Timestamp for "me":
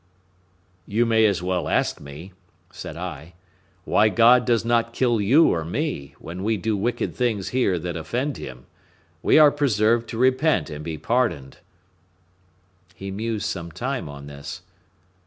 2.01-2.31, 5.63-6.15